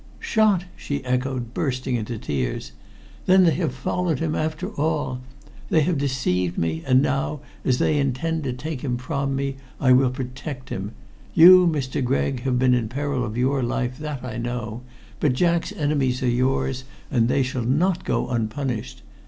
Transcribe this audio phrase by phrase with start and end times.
[0.19, 2.71] "Shot!" she echoed, bursting into tears.
[3.27, 5.21] "Then they have followed him, after all!
[5.69, 9.91] They have deceived me, and now, as they intend to take him from me, I
[9.91, 10.93] will myself protect him.
[11.35, 12.03] You, Mr.
[12.03, 14.81] Gregg, have been in peril of your life, that I know,
[15.19, 19.03] but Jack's enemies are yours, and they shall not go unpunished.